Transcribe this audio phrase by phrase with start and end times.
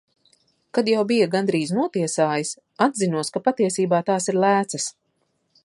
[0.77, 2.55] Kad jau bija gandrīz notiesājis,
[2.87, 4.89] atzinos, ka patiesībā tās ir lēcas.